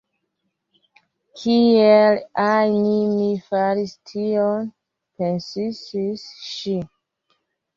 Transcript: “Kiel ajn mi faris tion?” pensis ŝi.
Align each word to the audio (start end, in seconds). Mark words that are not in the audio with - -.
“Kiel 1.41 2.17
ajn 2.45 2.79
mi 3.17 3.27
faris 3.49 3.93
tion?” 4.13 4.67
pensis 5.21 5.85
ŝi. 6.49 6.77